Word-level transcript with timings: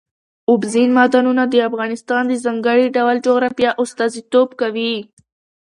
اوبزین 0.49 0.89
معدنونه 0.97 1.43
د 1.47 1.55
افغانستان 1.69 2.23
د 2.27 2.33
ځانګړي 2.45 2.85
ډول 2.97 3.15
جغرافیه 3.27 3.71
استازیتوب 3.83 4.49
کوي. 4.61 4.93